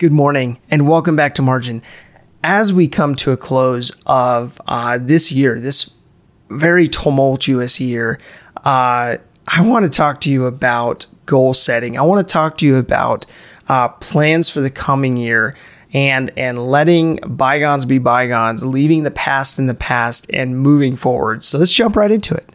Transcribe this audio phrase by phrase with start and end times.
[0.00, 1.82] Good morning and welcome back to Margin.
[2.42, 5.90] As we come to a close of uh, this year, this
[6.48, 8.18] very tumultuous year,
[8.56, 11.98] uh, I want to talk to you about goal setting.
[11.98, 13.26] I want to talk to you about
[13.68, 15.54] uh, plans for the coming year
[15.92, 21.44] and and letting bygones be bygones, leaving the past in the past and moving forward.
[21.44, 22.48] So let's jump right into it.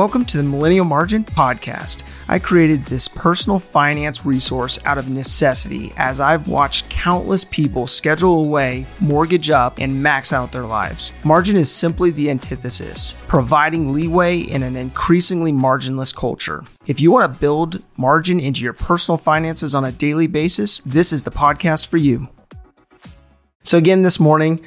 [0.00, 2.04] Welcome to the Millennial Margin Podcast.
[2.26, 8.42] I created this personal finance resource out of necessity as I've watched countless people schedule
[8.42, 11.12] away, mortgage up, and max out their lives.
[11.22, 16.64] Margin is simply the antithesis, providing leeway in an increasingly marginless culture.
[16.86, 21.12] If you want to build margin into your personal finances on a daily basis, this
[21.12, 22.26] is the podcast for you.
[23.64, 24.64] So, again, this morning,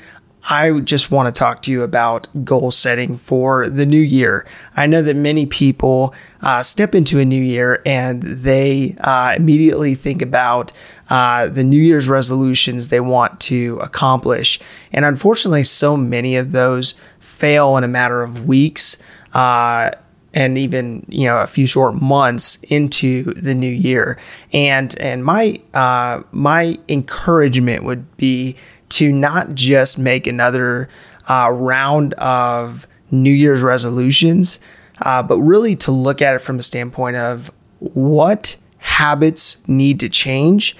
[0.49, 4.45] I just want to talk to you about goal setting for the new year.
[4.75, 9.95] I know that many people uh, step into a new year and they uh, immediately
[9.95, 10.73] think about
[11.09, 14.59] uh, the New Year's resolutions they want to accomplish.
[14.91, 18.97] And unfortunately, so many of those fail in a matter of weeks
[19.33, 19.91] uh,
[20.33, 24.17] and even you know a few short months into the new year.
[24.51, 28.55] And and my uh, my encouragement would be
[28.93, 30.89] to not just make another
[31.29, 34.59] uh, round of New Year's resolutions,
[35.01, 40.09] uh, but really to look at it from a standpoint of what habits need to
[40.09, 40.75] change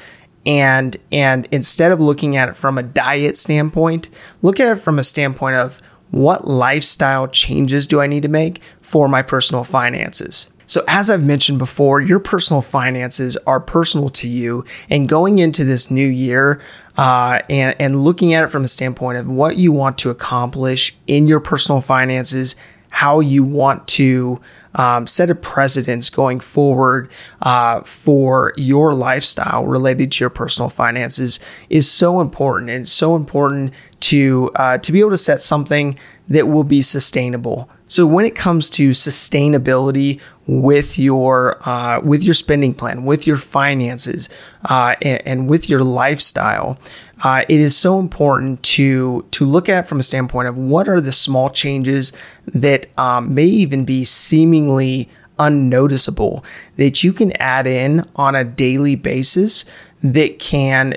[0.45, 4.09] and and instead of looking at it from a diet standpoint
[4.41, 8.61] look at it from a standpoint of what lifestyle changes do i need to make
[8.81, 14.28] for my personal finances so, as I've mentioned before, your personal finances are personal to
[14.28, 14.66] you.
[14.89, 16.61] And going into this new year
[16.97, 20.95] uh, and, and looking at it from a standpoint of what you want to accomplish
[21.08, 22.56] in your personal finances,
[22.89, 24.39] how you want to
[24.75, 27.09] um, set of precedents going forward
[27.41, 32.69] uh, for your lifestyle related to your personal finances is so important.
[32.69, 35.97] And so important to uh, to be able to set something
[36.28, 37.69] that will be sustainable.
[37.88, 43.38] So when it comes to sustainability with your uh, with your spending plan, with your
[43.38, 44.29] finances,
[44.66, 46.79] uh, and, and, with your lifestyle,
[47.23, 51.01] uh, it is so important to to look at from a standpoint of what are
[51.01, 52.11] the small changes
[52.47, 56.44] that um, may even be seemingly unnoticeable
[56.75, 59.66] that you can add in on a daily basis
[60.03, 60.95] that can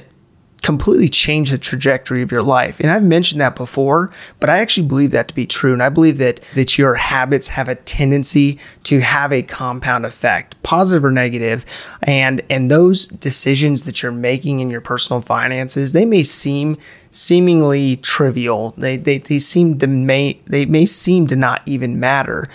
[0.66, 2.80] completely change the trajectory of your life.
[2.80, 4.10] And I've mentioned that before,
[4.40, 5.72] but I actually believe that to be true.
[5.72, 10.60] And I believe that that your habits have a tendency to have a compound effect,
[10.64, 11.64] positive or negative.
[12.02, 16.78] And and those decisions that you're making in your personal finances, they may seem
[17.12, 18.74] seemingly trivial.
[18.76, 22.48] They they, they seem to may they may seem to not even matter,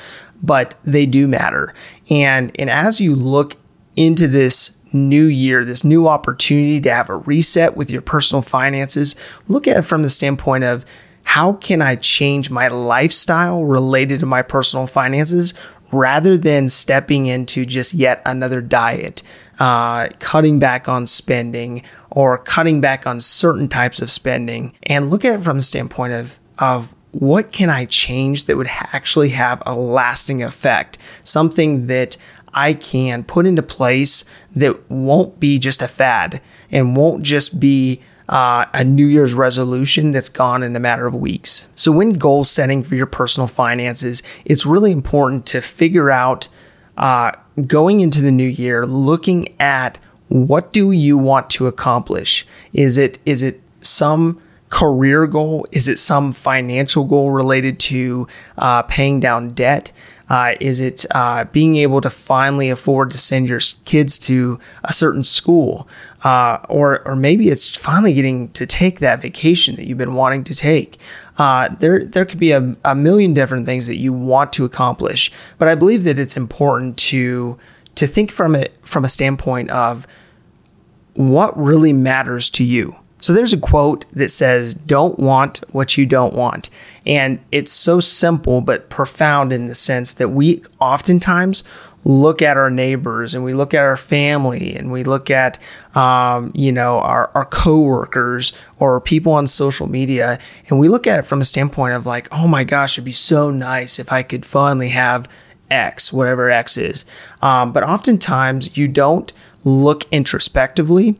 [0.43, 1.73] but they do matter.
[2.09, 3.55] And and as you look
[3.95, 9.15] into this new year, this new opportunity to have a reset with your personal finances,
[9.47, 10.85] look at it from the standpoint of
[11.23, 15.53] how can I change my lifestyle related to my personal finances
[15.91, 19.23] rather than stepping into just yet another diet,
[19.59, 25.23] uh, cutting back on spending or cutting back on certain types of spending, and look
[25.23, 29.61] at it from the standpoint of, of what can I change that would actually have
[29.65, 30.97] a lasting effect?
[31.23, 32.17] Something that
[32.53, 34.25] I can put into place
[34.55, 36.41] that won't be just a fad
[36.71, 41.13] and won't just be uh, a New Year's resolution that's gone in a matter of
[41.13, 41.67] weeks.
[41.75, 46.47] So, when goal setting for your personal finances, it's really important to figure out
[46.97, 47.33] uh,
[47.67, 52.47] going into the new year, looking at what do you want to accomplish?
[52.71, 55.67] Is it is it some career goal?
[55.71, 58.27] Is it some financial goal related to
[58.57, 59.91] uh, paying down debt?
[60.29, 64.93] Uh, is it uh, being able to finally afford to send your kids to a
[64.93, 65.87] certain school?
[66.23, 70.43] Uh, or, or maybe it's finally getting to take that vacation that you've been wanting
[70.45, 70.97] to take.
[71.37, 75.31] Uh, there, there could be a, a million different things that you want to accomplish,
[75.57, 77.59] but I believe that it's important to
[77.93, 80.07] to think from it from a standpoint of
[81.13, 82.95] what really matters to you.
[83.21, 86.69] So there's a quote that says, Don't want what you don't want.
[87.05, 91.63] And it's so simple but profound in the sense that we oftentimes
[92.03, 95.59] look at our neighbors and we look at our family and we look at
[95.95, 100.39] um, you know our, our coworkers or people on social media
[100.69, 103.11] and we look at it from a standpoint of like oh my gosh it'd be
[103.11, 105.29] so nice if i could finally have
[105.69, 107.05] x whatever x is
[107.43, 109.31] um, but oftentimes you don't
[109.63, 111.15] look introspectively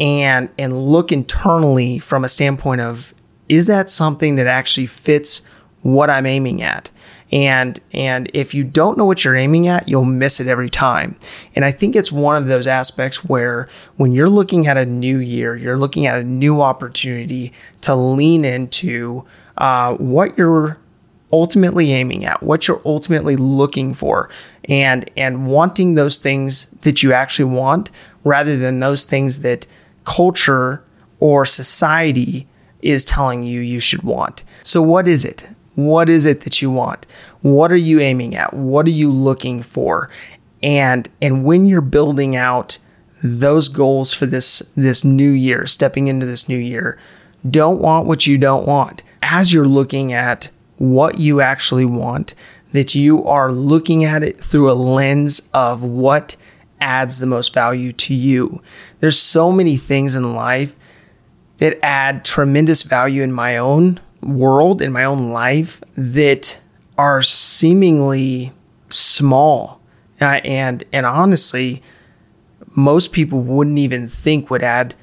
[0.00, 3.14] and and look internally from a standpoint of
[3.48, 5.42] is that something that actually fits
[5.82, 6.90] what I'm aiming at?
[7.30, 11.16] And and if you don't know what you're aiming at, you'll miss it every time.
[11.54, 15.18] And I think it's one of those aspects where when you're looking at a new
[15.18, 17.52] year, you're looking at a new opportunity
[17.82, 19.24] to lean into
[19.58, 20.78] uh, what you're
[21.32, 24.30] ultimately aiming at, what you're ultimately looking for,
[24.68, 27.90] and and wanting those things that you actually want
[28.22, 29.66] rather than those things that
[30.04, 30.84] culture
[31.20, 32.46] or society
[32.82, 34.42] is telling you you should want.
[34.62, 35.46] So what is it?
[35.74, 37.06] What is it that you want?
[37.40, 38.54] What are you aiming at?
[38.54, 40.10] What are you looking for?
[40.62, 42.78] And and when you're building out
[43.22, 46.98] those goals for this this new year, stepping into this new year,
[47.48, 49.02] don't want what you don't want.
[49.22, 52.34] As you're looking at what you actually want,
[52.72, 56.36] that you are looking at it through a lens of what
[56.84, 58.60] adds the most value to you.
[59.00, 60.76] There's so many things in life
[61.58, 66.60] that add tremendous value in my own world, in my own life, that
[66.98, 68.52] are seemingly
[68.90, 69.80] small.
[70.20, 71.82] Uh, and and honestly,
[72.76, 74.94] most people wouldn't even think would add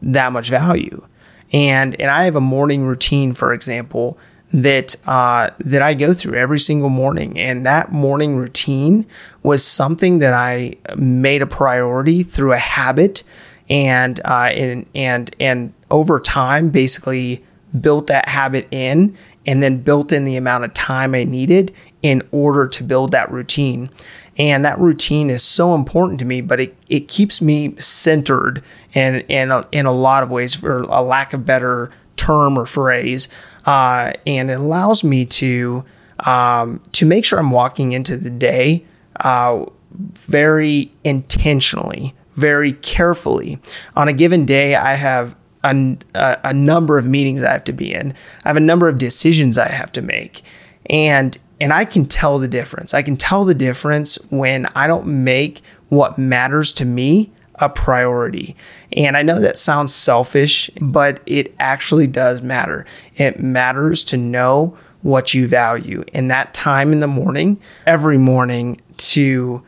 [0.00, 1.04] that much value.
[1.52, 4.16] And and I have a morning routine, for example,
[4.52, 9.06] that uh, that I go through every single morning, and that morning routine
[9.42, 13.24] was something that I made a priority through a habit,
[13.68, 17.44] and uh, and and and over time, basically
[17.80, 19.16] built that habit in,
[19.46, 23.30] and then built in the amount of time I needed in order to build that
[23.30, 23.90] routine.
[24.38, 28.62] And that routine is so important to me, but it, it keeps me centered
[28.94, 32.66] and in, in, in a lot of ways, for a lack of better term or
[32.66, 33.28] phrase
[33.66, 35.84] uh, and it allows me to
[36.20, 38.84] um, to make sure I'm walking into the day
[39.20, 43.58] uh, very intentionally, very carefully.
[43.94, 47.92] On a given day, I have a, a, number of meetings I have to be
[47.92, 48.14] in.
[48.44, 50.42] I have a number of decisions I have to make,
[50.88, 52.94] and and I can tell the difference.
[52.94, 58.56] I can tell the difference when I don't make what matters to me a priority.
[58.92, 62.86] And I know that sounds selfish, but it actually does matter.
[63.16, 68.80] It matters to know what you value in that time in the morning, every morning,
[68.96, 69.62] to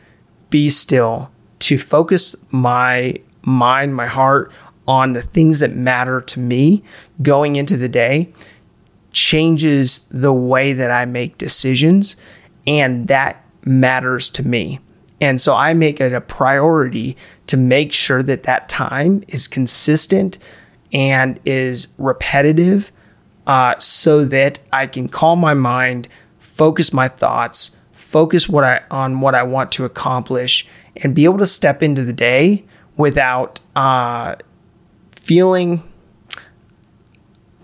[0.51, 1.31] be still,
[1.61, 4.51] to focus my mind, my heart
[4.87, 6.83] on the things that matter to me
[7.21, 8.33] going into the day
[9.13, 12.17] changes the way that I make decisions.
[12.67, 14.81] And that matters to me.
[15.21, 17.17] And so I make it a priority
[17.49, 20.39] to make sure that that time is consistent
[20.93, 22.93] and is repetitive
[23.47, 26.09] uh, so that I can calm my mind,
[26.39, 30.67] focus my thoughts, focus what I on what I want to accomplish,
[30.97, 32.65] and be able to step into the day
[32.97, 34.37] without uh,
[35.17, 35.83] feeling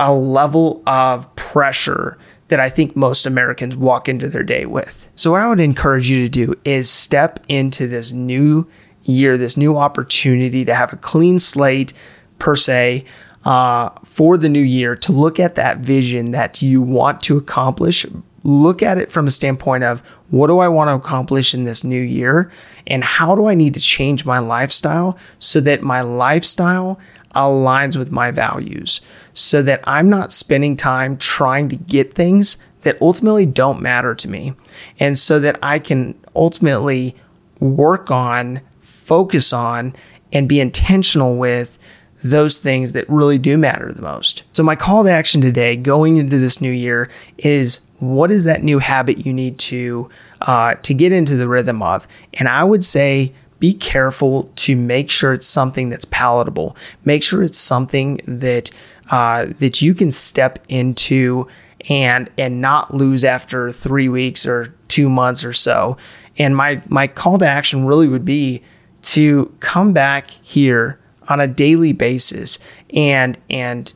[0.00, 5.08] a level of pressure that I think most Americans walk into their day with.
[5.16, 8.66] So, what I would encourage you to do is step into this new
[9.04, 11.92] year, this new opportunity to have a clean slate,
[12.38, 13.04] per se,
[13.44, 18.06] uh, for the new year, to look at that vision that you want to accomplish.
[18.42, 21.84] Look at it from a standpoint of what do I want to accomplish in this
[21.84, 22.50] new year?
[22.86, 26.98] And how do I need to change my lifestyle so that my lifestyle
[27.34, 29.00] aligns with my values
[29.34, 34.28] so that I'm not spending time trying to get things that ultimately don't matter to
[34.28, 34.54] me.
[35.00, 37.16] And so that I can ultimately
[37.58, 39.94] work on, focus on,
[40.32, 41.78] and be intentional with
[42.22, 44.44] those things that really do matter the most.
[44.52, 48.62] So, my call to action today going into this new year is what is that
[48.62, 50.08] new habit you need to
[50.40, 52.08] uh, to get into the rhythm of?
[52.34, 56.76] And I would say be careful to make sure it's something that's palatable.
[57.04, 58.70] Make sure it's something that
[59.10, 61.46] uh, that you can step into
[61.88, 65.96] and and not lose after three weeks or two months or so.
[66.38, 68.62] And my my call to action really would be
[69.04, 72.58] to come back here on a daily basis
[72.90, 73.94] and and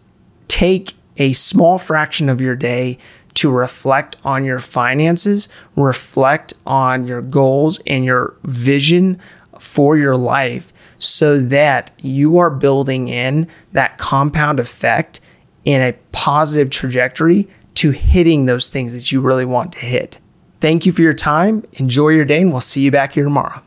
[0.49, 2.99] take a small fraction of your day
[3.35, 9.19] to reflect on your finances, reflect on your goals and your vision
[9.59, 15.21] for your life so that you are building in that compound effect
[15.65, 20.19] in a positive trajectory to hitting those things that you really want to hit.
[20.61, 21.65] Thank you for your time.
[21.75, 23.63] Enjoy your day, and we'll see you back here tomorrow.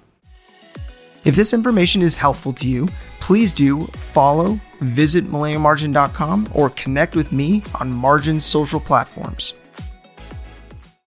[1.23, 2.87] If this information is helpful to you,
[3.19, 9.53] please do follow, visit millennialmargin.com, or connect with me on Margin's social platforms.